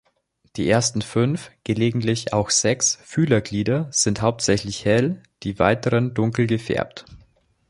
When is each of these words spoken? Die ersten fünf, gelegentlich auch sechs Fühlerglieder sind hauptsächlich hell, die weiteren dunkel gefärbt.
Die 0.55 0.67
ersten 0.67 1.03
fünf, 1.03 1.51
gelegentlich 1.63 2.33
auch 2.33 2.49
sechs 2.49 2.95
Fühlerglieder 3.03 3.87
sind 3.91 4.23
hauptsächlich 4.23 4.83
hell, 4.83 5.21
die 5.43 5.59
weiteren 5.59 6.15
dunkel 6.15 6.47
gefärbt. 6.47 7.05